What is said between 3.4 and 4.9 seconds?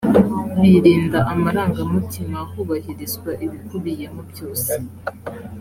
ibikubiyemo byose